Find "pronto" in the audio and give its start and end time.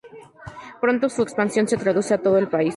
0.81-1.09